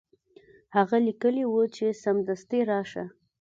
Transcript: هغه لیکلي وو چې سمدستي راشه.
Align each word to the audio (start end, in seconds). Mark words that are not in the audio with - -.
هغه 0.75 0.97
لیکلي 1.07 1.43
وو 1.47 1.63
چې 1.75 1.85
سمدستي 2.03 2.59
راشه. 2.71 3.05